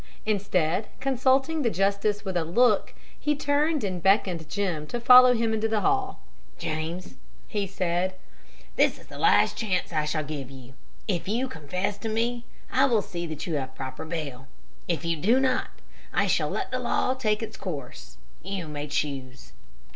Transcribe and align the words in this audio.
Instead, 0.25 0.87
consulting 0.99 1.61
the 1.61 1.69
justice 1.69 2.25
with 2.25 2.35
a 2.35 2.43
look, 2.43 2.95
he 3.19 3.35
turned 3.35 3.83
and 3.83 4.01
beckoned 4.01 4.49
Jim 4.49 4.87
to 4.87 4.99
follow 4.99 5.33
him 5.35 5.53
into 5.53 5.67
the 5.67 5.81
hall. 5.81 6.21
"James," 6.57 7.17
he 7.47 7.67
said, 7.67 8.15
"this 8.77 8.97
is 8.97 9.05
the 9.05 9.19
last 9.19 9.55
chance 9.55 9.93
I 9.93 10.05
shall 10.05 10.23
give 10.23 10.49
you. 10.49 10.73
If 11.07 11.27
you 11.27 11.47
confess 11.47 11.99
to 11.99 12.09
me, 12.09 12.45
I 12.71 12.85
will 12.85 13.03
see 13.03 13.27
that 13.27 13.45
you 13.45 13.57
have 13.57 13.75
proper 13.75 14.03
bail. 14.03 14.47
If 14.87 15.05
you 15.05 15.17
do 15.17 15.39
not, 15.39 15.67
I 16.11 16.25
shall 16.25 16.49
let 16.49 16.71
the 16.71 16.79
law 16.79 17.13
take 17.13 17.43
its 17.43 17.55
course. 17.55 18.17
You 18.41 18.67
may 18.67 18.87
choose." 18.87 19.53